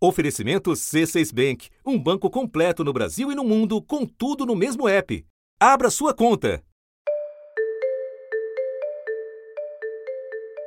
[0.00, 4.88] Oferecimento C6 Bank, um banco completo no Brasil e no mundo, com tudo no mesmo
[4.88, 5.26] app.
[5.58, 6.62] Abra sua conta.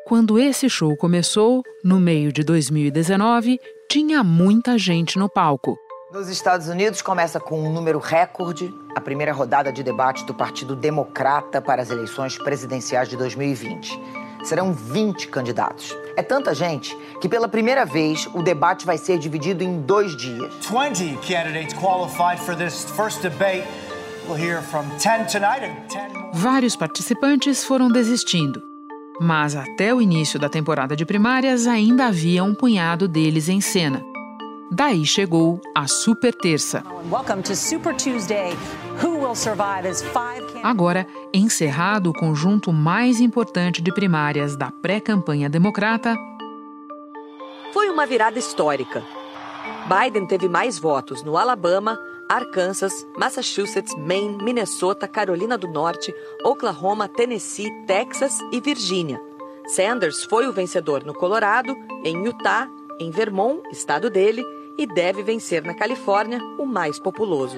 [0.05, 3.57] Quando esse show começou, no meio de 2019,
[3.89, 5.78] tinha muita gente no palco.
[6.12, 10.76] Nos Estados Unidos, começa com um número recorde a primeira rodada de debate do Partido
[10.76, 13.98] Democrata para as eleições presidenciais de 2020.
[14.44, 15.96] Serão 20 candidatos.
[16.16, 20.53] É tanta gente que, pela primeira vez, o debate vai ser dividido em dois dias.
[20.70, 23.67] 20 candidates qualified for this first debate.
[24.27, 26.30] We'll hear from 10 tonight and 10 more.
[26.33, 28.61] Vários participantes foram desistindo.
[29.19, 34.10] Mas até o início da temporada de primárias ainda havia um punhado deles em cena.
[34.73, 36.81] Daí chegou a Super Terça.
[40.63, 46.16] Agora, encerrado o conjunto mais importante de primárias da pré-campanha democrata,
[47.73, 49.03] Foi uma virada histórica.
[49.88, 51.99] Biden teve mais votos no Alabama,
[52.30, 56.14] Arkansas, Massachusetts, Maine, Minnesota, Carolina do Norte,
[56.45, 59.22] Oklahoma, Tennessee, Texas e Virgínia.
[59.67, 64.44] Sanders foi o vencedor no Colorado, em Utah, em Vermont, estado dele,
[64.81, 67.57] e deve vencer na Califórnia, o mais populoso.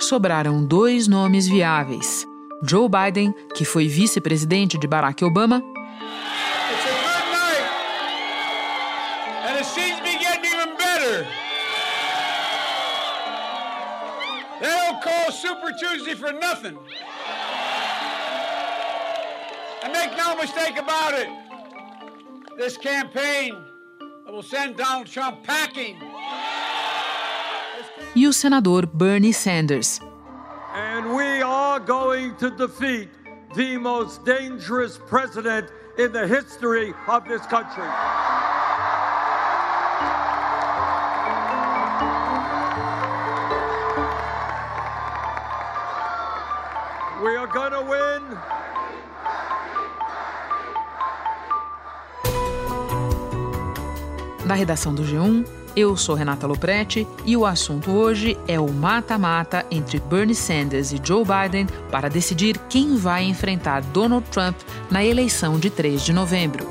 [0.00, 2.26] sobraram dois nomes viáveis:
[2.64, 5.62] Joe Biden, que foi vice-presidente de Barack Obama,
[15.30, 16.78] Super Tuesday for nothing.
[19.82, 21.28] And make no mistake about it,
[22.56, 23.56] this campaign
[24.30, 25.98] will send Donald Trump packing.
[28.14, 30.00] E o senador Bernie Sanders.
[30.74, 33.08] And we are going to defeat
[33.54, 37.88] the most dangerous president in the history of this country.
[47.22, 48.22] We are going to win.
[54.46, 59.64] Da redação do G1, eu sou Renata Loprete e o assunto hoje é o mata-mata
[59.70, 64.56] entre Bernie Sanders e Joe Biden para decidir quem vai enfrentar Donald Trump
[64.90, 66.66] na eleição de 3 de novembro.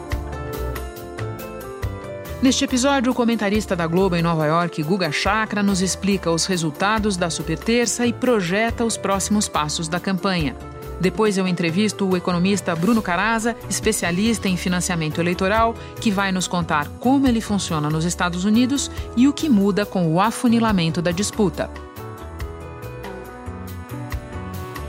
[2.42, 7.16] Neste episódio, o comentarista da Globo em Nova York, Guga Chakra, nos explica os resultados
[7.16, 10.56] da Super Terça e projeta os próximos passos da campanha.
[11.02, 16.88] Depois eu entrevisto o economista Bruno Caraza, especialista em financiamento eleitoral, que vai nos contar
[17.00, 21.72] como ele funciona nos Estados Unidos e o que muda com o afunilamento da disputa.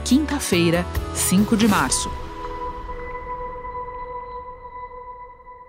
[0.05, 0.85] Quinta-feira,
[1.15, 2.11] 5 de março.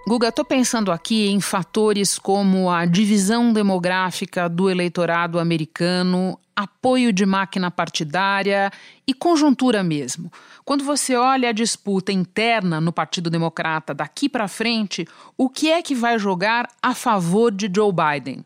[0.06, 7.26] Guga, estou pensando aqui em fatores como a divisão demográfica do eleitorado americano, apoio de
[7.26, 8.70] máquina partidária
[9.06, 10.32] e conjuntura mesmo.
[10.64, 15.06] Quando você olha a disputa interna no Partido Democrata daqui para frente,
[15.36, 18.44] o que é que vai jogar a favor de Joe Biden?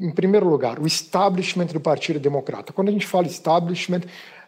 [0.00, 2.72] Em primeiro lugar, o establishment do Partido Democrata.
[2.72, 4.02] Quando a gente fala establishment,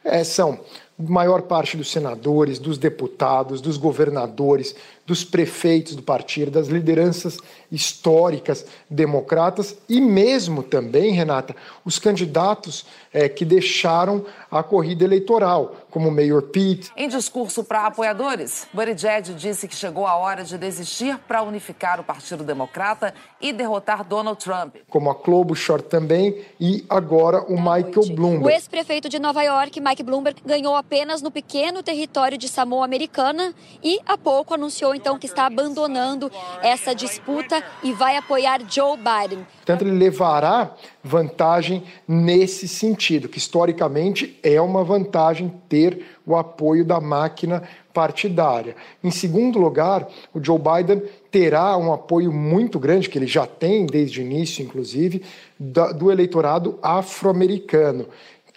[0.05, 0.61] é, são
[1.01, 4.75] maior parte dos senadores, dos deputados, dos governadores,
[5.07, 7.39] dos prefeitos do partido, das lideranças
[7.71, 16.09] históricas democratas e mesmo também, Renata, os candidatos é, que deixaram a corrida eleitoral, como
[16.09, 16.93] o Mayor Pete.
[16.97, 22.05] Em discurso para apoiadores, Buttigieg disse que chegou a hora de desistir para unificar o
[22.05, 24.77] Partido Democrata e derrotar Donald Trump.
[24.89, 28.55] Como a Klobuchar também e agora o Michael O Bloomberg.
[28.55, 34.01] ex-prefeito de Nova York, Mike Bloomberg, ganhou apenas no pequeno território de Samoa Americana e
[34.05, 36.29] há pouco anunciou então que está abandonando
[36.61, 39.47] essa disputa e vai apoiar Joe Biden.
[39.59, 47.01] Portanto, ele levará vantagem nesse sentido, que historicamente é uma vantagem ter o apoio da
[47.01, 47.63] máquina
[47.95, 48.75] partidária.
[49.03, 53.87] Em segundo lugar, o Joe Biden terá um apoio muito grande, que ele já tem
[53.87, 55.23] desde o início, inclusive,
[55.59, 58.07] do eleitorado afro-americano,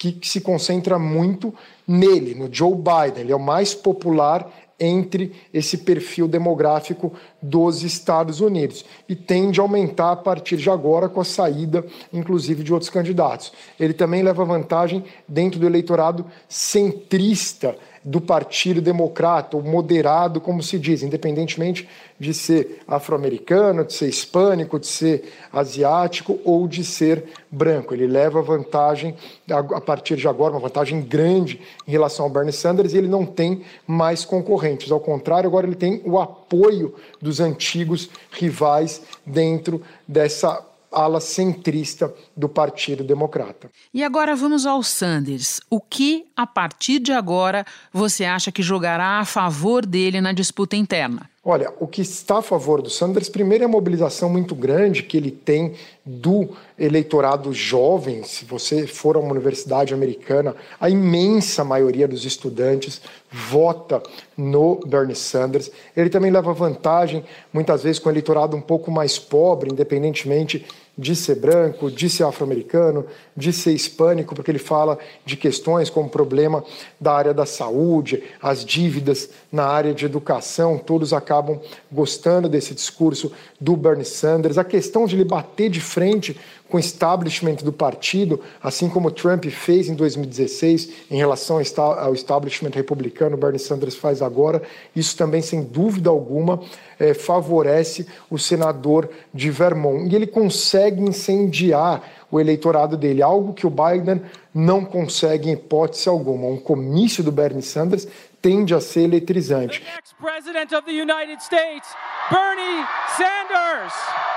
[0.03, 1.53] que, que se concentra muito
[1.87, 3.21] nele, no Joe Biden.
[3.21, 9.63] Ele é o mais popular entre esse perfil demográfico dos Estados Unidos e tende a
[9.63, 13.53] aumentar a partir de agora com a saída, inclusive, de outros candidatos.
[13.79, 20.77] Ele também leva vantagem dentro do eleitorado centrista do Partido Democrata, ou moderado, como se
[20.77, 21.87] diz, independentemente
[22.19, 27.93] de ser afro-americano, de ser hispânico, de ser asiático ou de ser branco.
[27.93, 29.15] Ele leva vantagem
[29.49, 33.25] a partir de agora, uma vantagem grande em relação ao Bernie Sanders e ele não
[33.25, 34.91] tem mais concorrentes.
[34.91, 42.47] Ao contrário, agora ele tem o apoio dos antigos rivais dentro dessa ala centrista do
[42.47, 43.69] Partido Democrata.
[43.93, 45.59] E agora vamos ao Sanders.
[45.69, 50.75] O que, a partir de agora, você acha que jogará a favor dele na disputa
[50.75, 51.29] interna?
[51.45, 55.17] Olha, o que está a favor do Sanders, primeiro, é a mobilização muito grande que
[55.17, 55.73] ele tem
[56.05, 58.23] do eleitorado jovem.
[58.23, 63.01] Se você for a uma universidade americana, a imensa maioria dos estudantes
[63.31, 64.03] vota
[64.37, 65.71] no Bernie Sanders.
[65.95, 70.65] Ele também leva vantagem, muitas vezes, com o eleitorado um pouco mais pobre, independentemente
[70.95, 73.05] de ser branco, de ser afro-americano,
[73.35, 76.63] de ser hispânico, porque ele fala de questões como o problema
[77.01, 81.59] da área da saúde, as dívidas na área de educação, todos acabam
[81.91, 84.59] gostando desse discurso do Bernie Sanders.
[84.59, 86.37] A questão de ele bater de frente
[86.69, 92.71] com o establishment do partido, assim como Trump fez em 2016 em relação ao establishment
[92.73, 94.61] republicano, Bernie Sanders faz agora.
[94.95, 96.61] Isso também, sem dúvida alguma,
[96.99, 100.11] é, favorece o senador de Vermont.
[100.11, 102.01] E ele consegue incendiar
[102.31, 106.47] o eleitorado dele, algo que o Biden não consegue em hipótese alguma.
[106.47, 108.07] Um comício do Bernie Sanders
[108.41, 109.83] tende a ser eletrizante.
[110.19, 111.87] President of the United States,
[112.31, 112.83] Bernie
[113.15, 114.32] Sanders.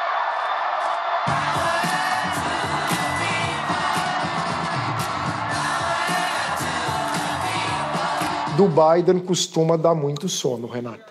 [8.57, 11.05] Do Biden costuma dar muito sono, Renato.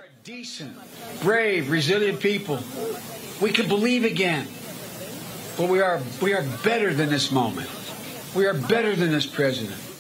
[1.24, 2.60] Brave, resilient people.
[3.40, 4.48] We can believe again.
[5.58, 7.70] But we are we are better than this moment.
[8.36, 9.95] We are better than this president.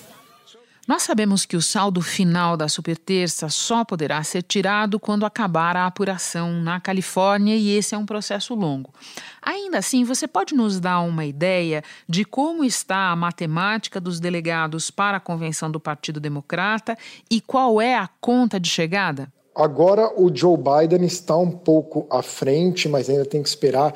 [0.88, 5.88] Nós sabemos que o saldo final da superterça só poderá ser tirado quando acabar a
[5.88, 8.94] apuração na Califórnia e esse é um processo longo.
[9.42, 14.92] Ainda assim, você pode nos dar uma ideia de como está a matemática dos delegados
[14.92, 16.96] para a convenção do Partido Democrata
[17.31, 19.28] e qual é a conta de chegada?
[19.56, 23.92] Agora o Joe Biden está um pouco à frente, mas ainda tem que esperar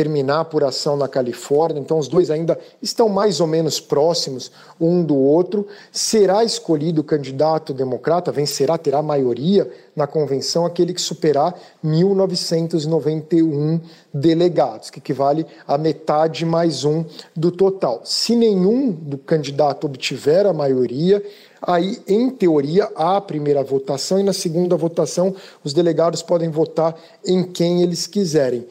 [0.00, 4.50] terminar a apuração na Califórnia, então os dois ainda estão mais ou menos próximos
[4.80, 5.66] um do outro.
[5.92, 11.54] Será escolhido o candidato democrata, vencerá, terá maioria na convenção aquele que superar
[11.84, 13.78] 1.991
[14.14, 17.04] delegados, que equivale a metade mais um
[17.36, 18.00] do total.
[18.02, 21.22] Se nenhum do candidato obtiver a maioria,
[21.60, 26.98] aí, em teoria, há a primeira votação e na segunda votação os delegados podem votar
[27.22, 28.66] em quem eles quiserem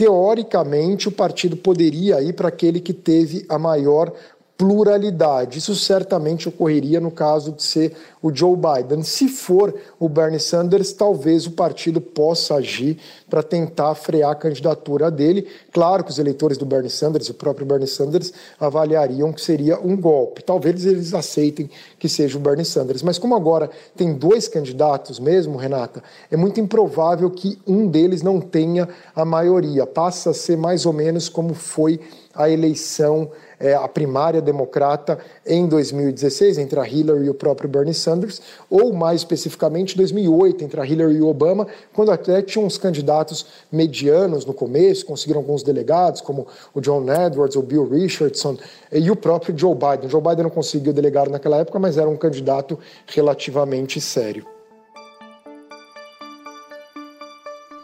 [0.00, 4.14] teoricamente, o partido poderia ir para aquele que teve a maior
[4.60, 5.58] pluralidade.
[5.58, 9.02] Isso certamente ocorreria no caso de ser o Joe Biden.
[9.02, 12.98] Se for o Bernie Sanders, talvez o partido possa agir
[13.30, 15.48] para tentar frear a candidatura dele.
[15.72, 19.96] Claro que os eleitores do Bernie Sanders o próprio Bernie Sanders avaliariam que seria um
[19.96, 20.42] golpe.
[20.42, 23.02] Talvez eles aceitem que seja o Bernie Sanders.
[23.02, 28.42] Mas como agora tem dois candidatos mesmo, Renata, é muito improvável que um deles não
[28.42, 28.86] tenha
[29.16, 29.86] a maioria.
[29.86, 31.98] Passa a ser mais ou menos como foi
[32.34, 33.30] a eleição
[33.60, 38.40] é, a primária democrata em 2016 entre a Hillary e o próprio Bernie Sanders,
[38.70, 43.46] ou mais especificamente 2008 entre a Hillary e o Obama, quando até tinham uns candidatos
[43.70, 48.56] medianos no começo, conseguiram alguns delegados, como o John Edwards, o Bill Richardson
[48.90, 50.08] e o próprio Joe Biden.
[50.08, 54.59] Joe Biden não conseguiu delegado naquela época, mas era um candidato relativamente sério.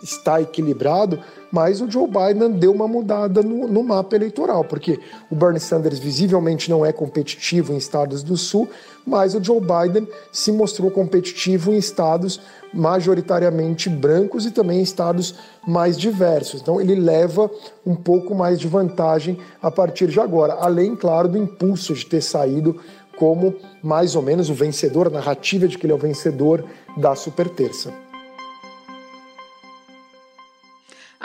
[0.02, 1.18] Está equilibrado,
[1.50, 4.98] mas o Joe Biden deu uma mudada no, no, mapa eleitoral, porque
[5.30, 8.68] o Bernie Sanders visivelmente não é competitivo em estados do Sul,
[9.06, 12.40] mas o Joe Biden se mostrou competitivo em estados
[12.74, 15.36] majoritariamente brancos e também em estados
[15.66, 16.60] mais diversos.
[16.60, 17.50] Então ele leva
[17.86, 22.20] um pouco mais de vantagem a partir de agora, além, claro, do impulso de ter
[22.20, 22.78] saído
[23.16, 26.64] como mais ou menos o vencedor, a narrativa de que ele é o vencedor
[26.96, 27.48] da super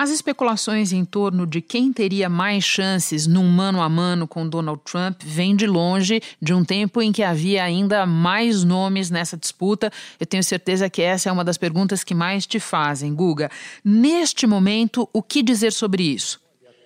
[0.02, 4.82] As especulações em torno de quem teria mais chances num mano a mano com Donald
[4.84, 9.92] Trump vêm de longe, de um tempo em que havia ainda mais nomes nessa disputa.
[10.20, 13.52] Eu tenho certeza que essa é uma das perguntas que mais te fazem, Guga.
[13.86, 16.41] Neste momento, o que dizer sobre isso?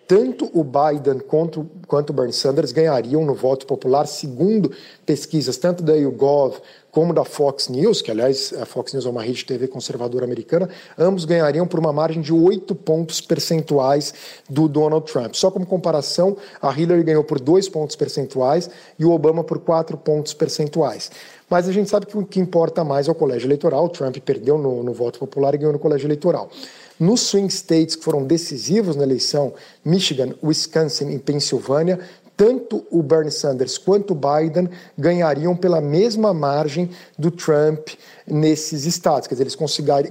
[0.08, 4.72] Tanto o Biden quanto, quanto o Bernie Sanders ganhariam no voto popular, segundo
[5.06, 6.60] pesquisas tanto da YouGov
[6.92, 10.24] como da Fox News, que aliás a Fox News é uma rede de TV conservadora
[10.24, 14.14] americana, ambos ganhariam por uma margem de oito pontos percentuais
[14.50, 15.34] do Donald Trump.
[15.34, 19.98] Só como comparação, a Hillary ganhou por dois pontos percentuais e o Obama por quatro
[19.98, 21.12] pontos percentuais.
[21.50, 23.86] Mas a gente sabe que o que importa mais é o colégio eleitoral.
[23.86, 26.50] O Trump perdeu no, no voto popular e ganhou no colégio eleitoral.
[27.00, 32.00] Nos swing states que foram decisivos na eleição, Michigan, Wisconsin e Pensilvânia,
[32.38, 37.90] tanto o Bernie Sanders quanto o Biden ganhariam pela mesma margem do Trump
[38.28, 39.28] nesses estados.
[39.28, 39.56] Quer dizer, eles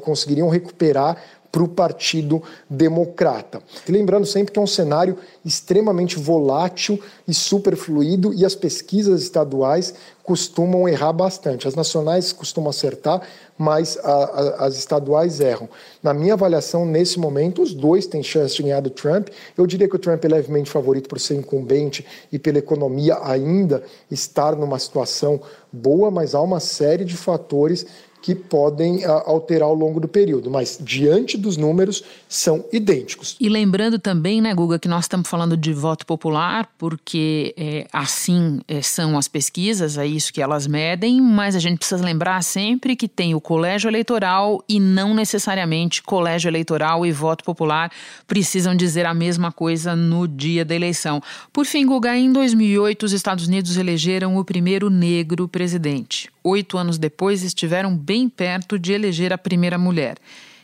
[0.01, 1.23] conseguiriam recuperar
[1.55, 3.63] para o Partido Democrata.
[3.89, 9.95] E lembrando sempre que é um cenário extremamente volátil e superfluido e as pesquisas estaduais
[10.25, 11.69] costumam errar bastante.
[11.69, 13.23] As nacionais costumam acertar,
[13.57, 15.69] mas a, a, as estaduais erram.
[16.03, 19.29] Na minha avaliação, nesse momento, os dois têm chance de ganhar do Trump.
[19.57, 23.85] Eu diria que o Trump é levemente favorito por ser incumbente e pela economia ainda
[24.11, 27.87] estar numa situação boa, mas há uma série de fatores
[28.25, 33.37] que podem alterar ao longo do período, mas diante dos números são idênticos.
[33.39, 38.63] E lembrando também, né, Guga, que nós estamos falando de voto popular, porque é, assim
[38.67, 42.97] é, são as pesquisas, é isso que elas medem, mas a gente precisa lembrar sempre
[42.97, 47.93] que tem o colégio eleitoral e não necessariamente colégio eleitoral e voto popular
[48.27, 51.23] precisam dizer a mesma coisa no dia da eleição.
[51.53, 56.33] Por fim, Guga, em 2008 os Estados Unidos elegeram o primeiro negro presidente.
[56.47, 60.19] Oito anos depois estiveram bem bem perto de eleger a primeira mulher.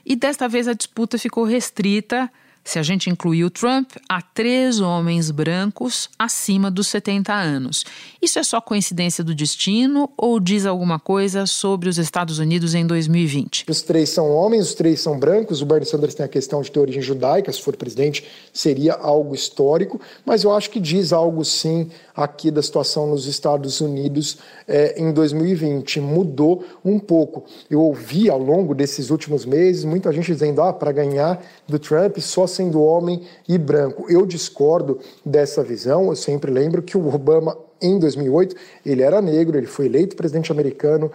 [0.07, 2.31] E desta vez a disputa ficou restrita
[2.65, 7.85] se a gente incluir o Trump, há três homens brancos acima dos 70 anos.
[8.21, 12.87] Isso é só coincidência do destino ou diz alguma coisa sobre os Estados Unidos em
[12.87, 13.65] 2020?
[13.69, 15.63] Os três são homens, os três são brancos.
[15.63, 19.35] O Bernie Sanders tem a questão de ter origem judaica, se for presidente, seria algo
[19.35, 24.39] histórico, mas eu acho que diz algo sim aqui da situação nos Estados Unidos
[24.69, 26.01] é, em 2020.
[26.01, 27.45] Mudou um pouco.
[27.71, 32.19] Eu ouvi ao longo desses últimos meses muita gente dizendo: ah, para ganhar do Trump
[32.19, 34.07] só sendo homem e branco.
[34.09, 36.09] Eu discordo dessa visão.
[36.09, 38.55] Eu sempre lembro que o Obama em 2008,
[38.85, 41.11] ele era negro, ele foi eleito presidente americano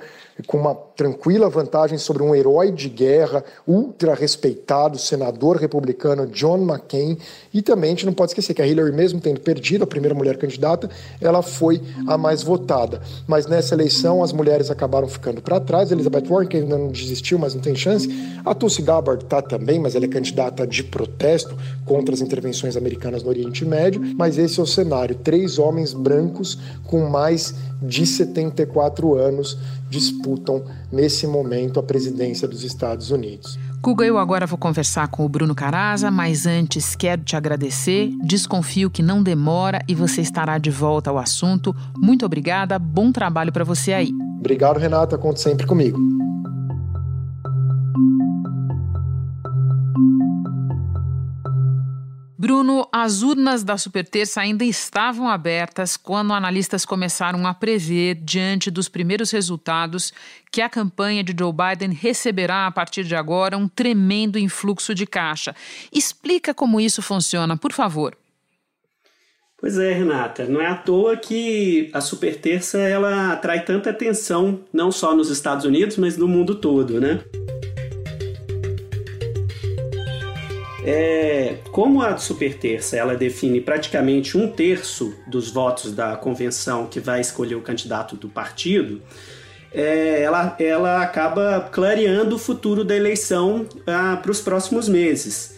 [0.48, 7.18] com uma tranquila vantagem sobre um herói de guerra ultra respeitado, senador republicano John McCain.
[7.54, 10.16] E também a gente não pode esquecer que a Hillary, mesmo tendo perdido a primeira
[10.16, 13.02] mulher candidata, ela foi a mais votada.
[13.28, 15.92] Mas nessa eleição as mulheres acabaram ficando para trás.
[15.92, 18.10] Elizabeth Warren, que ainda não desistiu, mas não tem chance.
[18.46, 23.24] A Tulsi Gabbard está também, mas ela é candidata de protesto contra as intervenções americanas
[23.24, 24.02] no Oriente Médio.
[24.18, 29.58] Mas esse é o cenário: três homens brancos com mais de 74 anos
[29.90, 33.58] disputam nesse momento a presidência dos Estados Unidos.
[33.82, 38.10] Guga, eu agora vou conversar com o Bruno Caraza, mas antes quero te agradecer.
[38.24, 41.76] Desconfio que não demora e você estará de volta ao assunto.
[41.96, 44.10] Muito obrigada, bom trabalho para você aí.
[44.40, 46.25] Obrigado, Renata, conte sempre comigo.
[52.46, 58.88] Bruno, as urnas da Superterça ainda estavam abertas quando analistas começaram a prever, diante dos
[58.88, 60.14] primeiros resultados,
[60.52, 65.08] que a campanha de Joe Biden receberá a partir de agora um tremendo influxo de
[65.08, 65.56] caixa.
[65.92, 68.16] Explica como isso funciona, por favor.
[69.58, 74.92] Pois é, Renata, não é à toa que a Superterça ela atrai tanta atenção, não
[74.92, 77.22] só nos Estados Unidos, mas no mundo todo, né?
[80.88, 87.20] É, como a superterça ela define praticamente um terço dos votos da convenção que vai
[87.20, 89.02] escolher o candidato do partido,
[89.74, 95.56] é, ela, ela acaba clareando o futuro da eleição ah, para os próximos meses.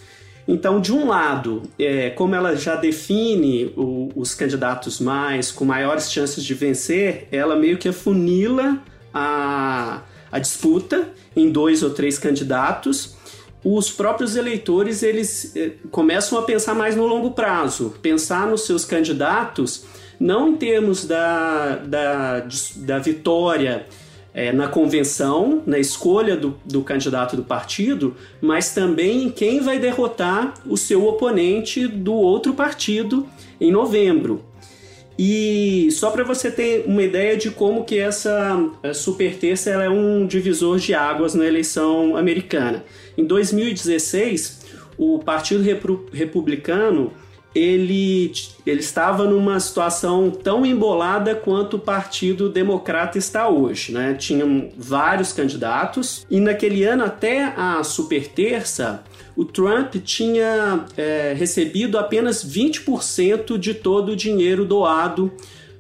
[0.48, 6.10] Então, de um lado, é, como ela já define o, os candidatos mais com maiores
[6.10, 8.82] chances de vencer, ela meio que afunila
[9.14, 13.17] a, a disputa em dois ou três candidatos
[13.64, 18.86] os próprios eleitores eles eh, começam a pensar mais no longo prazo, pensar nos seus
[18.86, 19.86] candidatos
[20.20, 22.48] não em termos da, da,
[22.78, 23.86] da vitória
[24.34, 29.80] é, na convenção, na escolha do, do candidato do partido, mas também em quem vai
[29.80, 33.28] derrotar o seu oponente do outro partido
[33.60, 34.44] em novembro.
[35.18, 39.90] E só para você ter uma ideia de como que essa eh, super terça é
[39.90, 42.86] um divisor de águas na eleição americana.
[43.18, 44.60] Em 2016,
[44.98, 45.64] o Partido
[46.12, 47.12] Republicano
[47.56, 48.32] ele,
[48.66, 53.92] ele estava numa situação tão embolada quanto o Partido Democrata está hoje.
[53.92, 54.14] Né?
[54.14, 59.04] Tinham vários candidatos e naquele ano, até a super terça,
[59.38, 65.32] o Trump tinha é, recebido apenas 20% de todo o dinheiro doado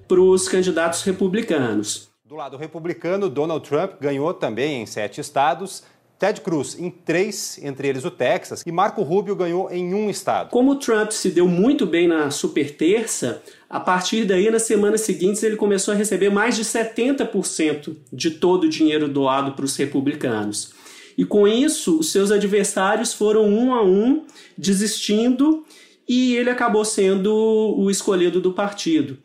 [0.07, 2.07] para os candidatos republicanos.
[2.23, 5.83] Do lado republicano, Donald Trump ganhou também em sete estados
[6.19, 10.49] Ted Cruz em três, entre eles o Texas, e Marco Rubio ganhou em um estado.
[10.49, 15.01] Como o Trump se deu muito bem na super terça, a partir daí, nas semanas
[15.01, 19.75] seguintes, ele começou a receber mais de 70% de todo o dinheiro doado para os
[19.75, 20.73] republicanos.
[21.17, 24.25] E com isso, os seus adversários foram um a um
[24.57, 25.65] desistindo
[26.07, 27.33] e ele acabou sendo
[27.77, 29.17] o escolhido do partido.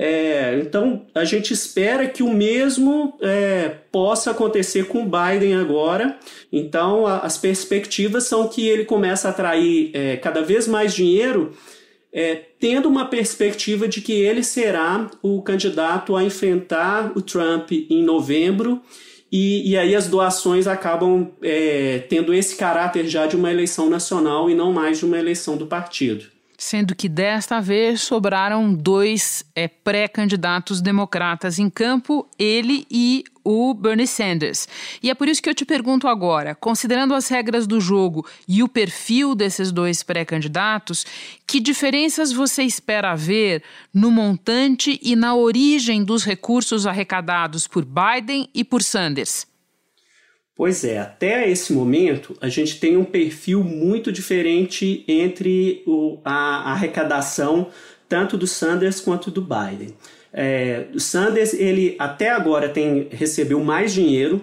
[0.00, 6.16] É, então a gente espera que o mesmo é, possa acontecer com o Biden agora.
[6.52, 11.52] Então a, as perspectivas são que ele comece a atrair é, cada vez mais dinheiro,
[12.12, 18.04] é, tendo uma perspectiva de que ele será o candidato a enfrentar o Trump em
[18.04, 18.80] novembro.
[19.30, 24.48] E, e aí as doações acabam é, tendo esse caráter já de uma eleição nacional
[24.48, 29.68] e não mais de uma eleição do partido sendo que desta vez sobraram dois é,
[29.68, 34.66] pré-candidatos democratas em campo, ele e o Bernie Sanders.
[35.00, 38.60] E é por isso que eu te pergunto agora, considerando as regras do jogo e
[38.60, 41.06] o perfil desses dois pré-candidatos,
[41.46, 43.62] que diferenças você espera ver
[43.94, 49.46] no montante e na origem dos recursos arrecadados por Biden e por Sanders?
[50.58, 56.70] Pois é, até esse momento a gente tem um perfil muito diferente entre o, a,
[56.70, 57.68] a arrecadação
[58.08, 59.94] tanto do Sanders quanto do Biden.
[60.32, 64.42] É, o Sanders ele até agora tem recebeu mais dinheiro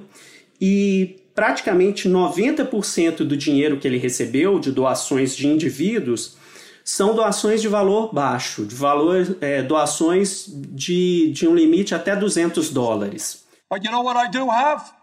[0.60, 6.38] e praticamente 90% do dinheiro que ele recebeu de doações de indivíduos
[6.82, 12.70] são doações de valor baixo, de valor é, doações de, de um limite até 200
[12.70, 13.44] dólares.
[13.70, 14.95] But you know what I do have?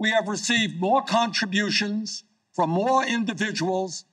[0.00, 4.06] We have received more contributions from more individuals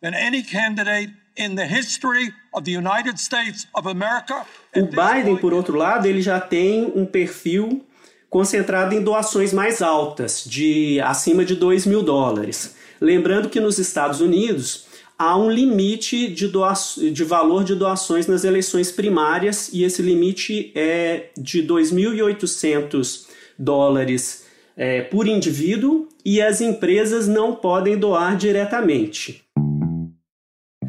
[0.00, 4.46] than any candidate in the history of the United States of America.
[4.76, 7.84] O Biden, por outro lado, ele já tem um perfil
[8.30, 12.76] concentrado em doações mais altas, de acima de 2 mil dólares.
[13.00, 14.86] Lembrando que nos Estados Unidos
[15.18, 16.72] há um limite de, doa
[17.12, 23.26] de valor de doações nas eleições primárias e esse limite é de 2.800
[23.58, 24.41] dólares
[24.76, 29.42] é, por indivíduo e as empresas não podem doar diretamente.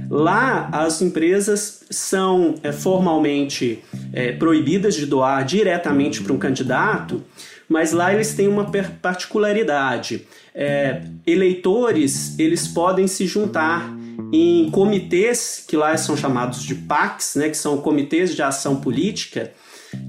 [0.09, 7.23] Lá, as empresas são é, formalmente é, proibidas de doar diretamente para um candidato,
[7.67, 8.69] mas lá eles têm uma
[9.01, 10.27] particularidade.
[10.53, 13.91] É, eleitores eles podem se juntar
[14.31, 19.51] em comitês que lá são chamados de PACs, né, que são comitês de ação política,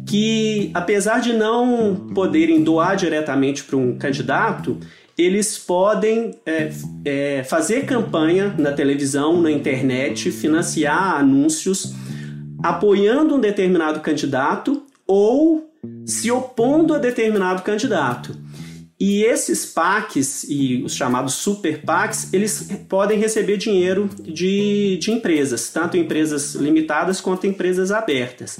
[0.06, 4.78] que, apesar de não poderem doar diretamente para um candidato,
[5.16, 6.70] eles podem é,
[7.04, 11.94] é, fazer campanha na televisão, na internet, financiar anúncios
[12.62, 15.70] apoiando um determinado candidato ou
[16.06, 18.34] se opondo a determinado candidato.
[18.98, 25.68] E esses PACs e os chamados super PACs, eles podem receber dinheiro de, de empresas,
[25.68, 28.58] tanto empresas limitadas quanto empresas abertas.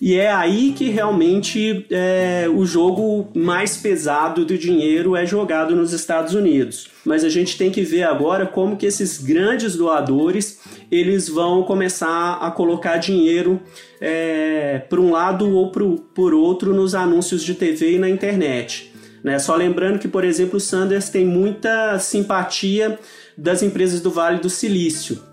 [0.00, 5.92] E é aí que realmente é, o jogo mais pesado do dinheiro é jogado nos
[5.92, 6.88] Estados Unidos.
[7.04, 10.58] Mas a gente tem que ver agora como que esses grandes doadores
[10.90, 13.60] eles vão começar a colocar dinheiro
[14.00, 18.90] é, por um lado ou pro, por outro nos anúncios de TV e na internet.
[19.22, 19.38] Né?
[19.38, 22.98] Só lembrando que, por exemplo, o Sanders tem muita simpatia
[23.36, 25.29] das empresas do Vale do Silício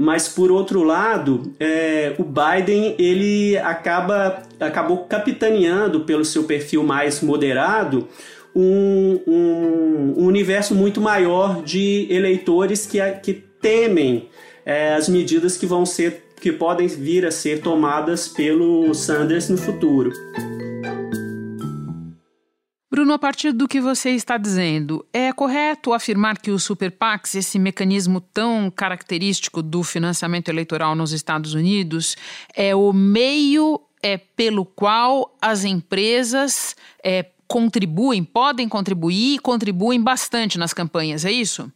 [0.00, 7.20] mas por outro lado, é, o Biden ele acaba acabou capitaneando pelo seu perfil mais
[7.20, 8.06] moderado
[8.54, 14.28] um, um, um universo muito maior de eleitores que, que temem
[14.64, 19.56] é, as medidas que vão ser que podem vir a ser tomadas pelo Sanders no
[19.56, 20.12] futuro.
[22.90, 27.34] Bruno, a partir do que você está dizendo, é correto afirmar que o Super PACs,
[27.34, 32.16] esse mecanismo tão característico do financiamento eleitoral nos Estados Unidos,
[32.54, 36.74] é o meio é, pelo qual as empresas
[37.04, 41.70] é, contribuem, podem contribuir e contribuem bastante nas campanhas, é isso?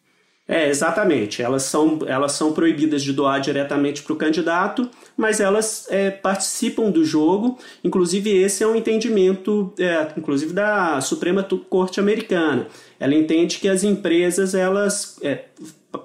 [0.52, 1.40] É, exatamente.
[1.40, 4.86] Elas são, elas são proibidas de doar diretamente para o candidato,
[5.16, 7.56] mas elas é, participam do jogo.
[7.82, 12.66] Inclusive, esse é um entendimento, é, inclusive, da Suprema Corte Americana.
[13.00, 15.44] Ela entende que as empresas elas é,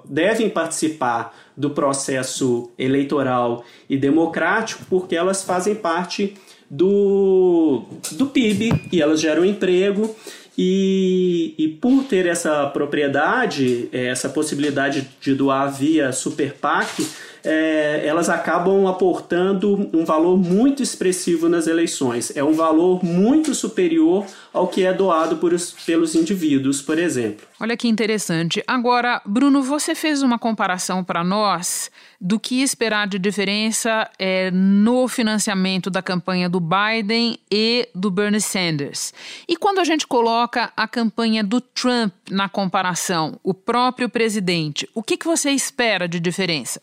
[0.06, 6.34] devem participar do processo eleitoral e democrático porque elas fazem parte
[6.70, 7.82] do,
[8.12, 10.14] do PIB e elas geram emprego
[10.60, 17.06] e, e por ter essa propriedade, é, essa possibilidade de doar via Super PAC,
[17.50, 22.30] é, elas acabam aportando um valor muito expressivo nas eleições.
[22.36, 27.46] É um valor muito superior ao que é doado por os, pelos indivíduos, por exemplo.
[27.58, 28.62] Olha que interessante.
[28.66, 35.08] Agora, Bruno, você fez uma comparação para nós do que esperar de diferença é, no
[35.08, 39.14] financiamento da campanha do Biden e do Bernie Sanders.
[39.48, 45.02] E quando a gente coloca a campanha do Trump na comparação, o próprio presidente, o
[45.02, 46.82] que, que você espera de diferença?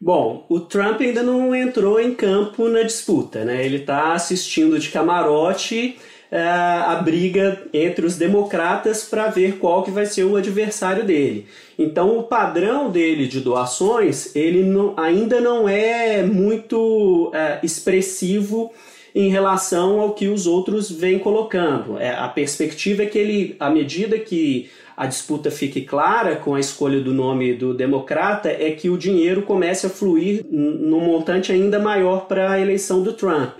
[0.00, 3.62] Bom, o Trump ainda não entrou em campo na disputa, né?
[3.66, 5.98] Ele está assistindo de camarote
[6.32, 11.46] uh, a briga entre os democratas para ver qual que vai ser o adversário dele.
[11.78, 18.72] Então, o padrão dele de doações, ele não, ainda não é muito uh, expressivo
[19.14, 21.98] em relação ao que os outros vêm colocando.
[21.98, 26.60] É, a perspectiva é que ele, à medida que a disputa fique clara com a
[26.60, 31.78] escolha do nome do democrata, é que o dinheiro comece a fluir num montante ainda
[31.78, 33.52] maior para a eleição do Trump.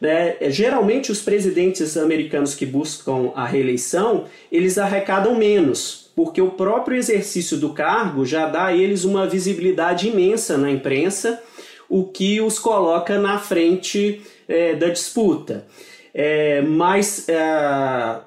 [0.00, 0.36] Né?
[0.50, 7.56] Geralmente os presidentes americanos que buscam a reeleição, eles arrecadam menos, porque o próprio exercício
[7.56, 11.42] do cargo já dá a eles uma visibilidade imensa na imprensa,
[11.88, 15.66] o que os coloca na frente é, da disputa.
[16.14, 18.20] É, mas é,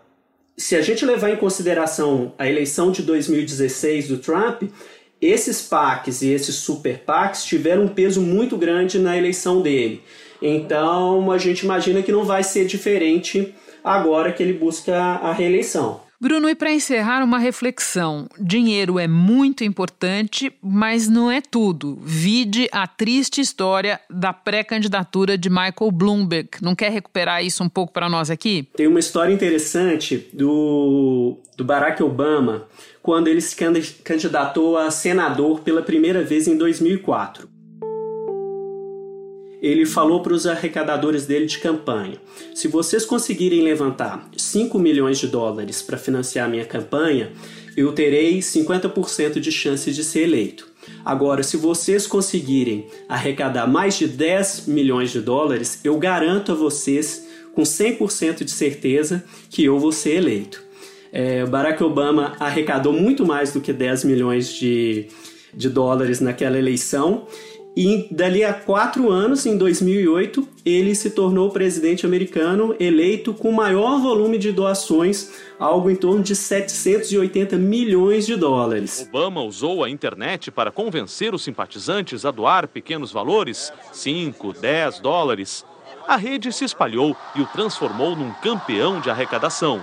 [0.56, 4.64] se a gente levar em consideração a eleição de 2016 do Trump,
[5.20, 10.04] esses PACs e esses super PACs tiveram um peso muito grande na eleição dele.
[10.42, 13.54] Então a gente imagina que não vai ser diferente
[13.84, 16.02] agora que ele busca a reeleição.
[16.22, 18.28] Bruno, e para encerrar, uma reflexão.
[18.40, 21.98] Dinheiro é muito importante, mas não é tudo.
[22.04, 26.50] Vide a triste história da pré-candidatura de Michael Bloomberg.
[26.62, 28.70] Não quer recuperar isso um pouco para nós aqui?
[28.76, 32.68] Tem uma história interessante do, do Barack Obama,
[33.02, 33.56] quando ele se
[34.04, 37.50] candidatou a senador pela primeira vez em 2004
[39.62, 42.16] ele falou para os arrecadadores dele de campanha:
[42.56, 47.32] se vocês conseguirem levantar 5 milhões de dólares para financiar minha campanha,
[47.78, 50.68] eu terei 50% de chance de ser eleito.
[51.06, 57.28] Agora, se vocês conseguirem arrecadar mais de 10 milhões de dólares, eu garanto a vocês
[57.54, 60.64] com 100% de certeza que eu vou ser eleito.
[61.12, 65.08] É, Barack Obama arrecadou muito mais do que 10 milhões de,
[65.54, 67.28] de dólares naquela eleição
[67.76, 73.52] e dali a quatro anos, em 2008, ele se tornou o presidente americano eleito com
[73.52, 79.08] maior volume de doações, algo em torno de 780 milhões de dólares.
[79.08, 85.66] Obama usou a internet para convencer os simpatizantes a doar pequenos valores, 5, 10 dólares.
[86.06, 89.82] A rede se espalhou e o transformou num campeão de arrecadação.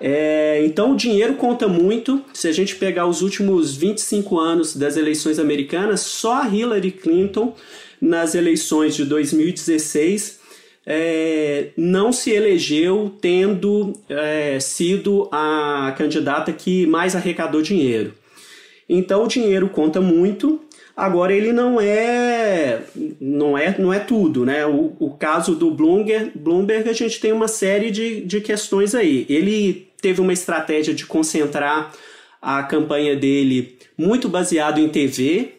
[0.00, 2.24] É, então o dinheiro conta muito.
[2.32, 7.54] Se a gente pegar os últimos 25 anos das eleições americanas, só a Hillary Clinton,
[8.00, 10.40] nas eleições de 2016,
[10.86, 18.14] é, não se elegeu tendo é, sido a candidata que mais arrecadou dinheiro.
[18.88, 20.60] Então o dinheiro conta muito.
[20.96, 22.80] Agora ele não é
[23.20, 24.66] não é não é tudo, né?
[24.66, 29.26] O, o caso do Bloomberg, Bloomberg a gente tem uma série de, de questões aí.
[29.28, 31.92] Ele teve uma estratégia de concentrar
[32.40, 35.54] a campanha dele muito baseado em TV,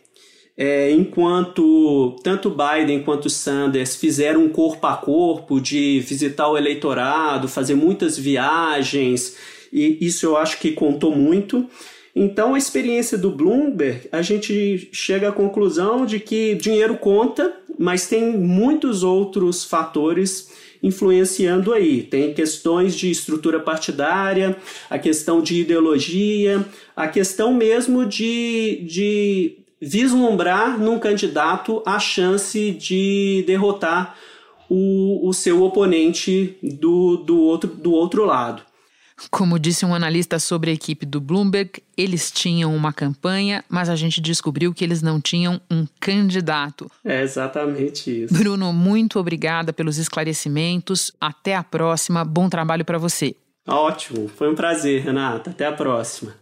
[0.58, 7.48] é, enquanto tanto Biden quanto Sanders fizeram um corpo a corpo de visitar o eleitorado,
[7.48, 9.38] fazer muitas viagens,
[9.72, 11.68] e isso eu acho que contou muito.
[12.14, 18.08] Então, a experiência do Bloomberg, a gente chega à conclusão de que dinheiro conta, mas
[18.08, 20.52] tem muitos outros fatores
[20.84, 22.04] influenciando aí.
[22.04, 24.56] Tem questões de estrutura partidária,
[24.90, 26.64] a questão de ideologia,
[26.96, 34.16] a questão mesmo de, de vislumbrar num candidato a chance de derrotar
[34.70, 38.62] o, o seu oponente do, do, outro, do outro lado.
[39.30, 43.96] Como disse um analista sobre a equipe do Bloomberg, eles tinham uma campanha, mas a
[43.96, 46.90] gente descobriu que eles não tinham um candidato.
[47.04, 48.34] É exatamente isso.
[48.34, 51.12] Bruno, muito obrigada pelos esclarecimentos.
[51.20, 52.26] Até a próxima.
[52.26, 53.36] Bom trabalho para você.
[53.68, 54.28] Ótimo.
[54.28, 55.52] Foi um prazer, Renata.
[55.52, 56.41] Até a próxima.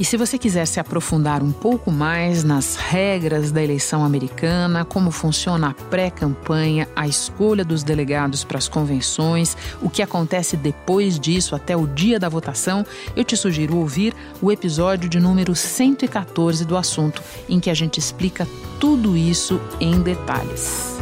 [0.00, 5.10] E se você quiser se aprofundar um pouco mais nas regras da eleição americana, como
[5.10, 11.54] funciona a pré-campanha, a escolha dos delegados para as convenções, o que acontece depois disso
[11.54, 12.82] até o dia da votação,
[13.14, 17.98] eu te sugiro ouvir o episódio de número 114 do assunto, em que a gente
[17.98, 18.48] explica
[18.80, 20.96] tudo isso em detalhes.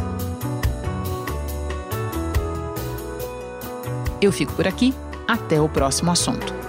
[4.21, 4.93] Eu fico por aqui,
[5.25, 6.68] até o próximo assunto.